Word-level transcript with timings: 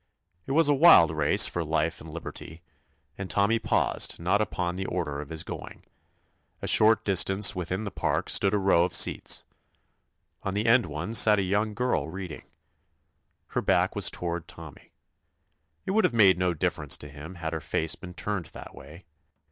It 0.47 0.53
was 0.53 0.67
a 0.67 0.73
wild 0.73 1.11
race 1.11 1.45
for 1.45 1.63
life 1.63 2.01
and 2.01 2.09
lib 2.09 2.23
erty, 2.23 2.61
and 3.19 3.29
Tommy 3.29 3.59
paused 3.59 4.19
not 4.19 4.41
upon 4.41 4.75
the 4.75 4.87
order 4.87 5.21
of 5.21 5.29
his 5.29 5.43
going. 5.43 5.83
A 6.59 6.65
short 6.67 7.05
dis 7.05 7.23
tance 7.23 7.55
within 7.55 7.83
the 7.83 7.91
park 7.91 8.27
stood 8.27 8.55
a 8.55 8.57
row 8.57 8.83
of 8.83 8.95
seats. 8.95 9.43
On 10.41 10.55
the 10.55 10.65
end 10.65 10.87
one 10.87 11.13
sat 11.13 11.37
a 11.37 11.43
young 11.43 11.75
girl 11.75 12.09
reading. 12.09 12.49
Her 13.49 13.61
back 13.61 13.93
was 13.95 14.09
toward 14.09 14.47
Tommy. 14.47 14.91
It 15.85 15.91
would 15.91 16.03
have 16.05 16.15
made 16.15 16.39
no 16.39 16.55
dif 16.55 16.77
ference 16.77 16.97
to 16.97 17.07
him 17.07 17.35
had 17.35 17.53
her 17.53 17.61
face 17.61 17.93
been 17.93 18.15
turned 18.15 18.47
that 18.47 18.73
way. 18.73 19.05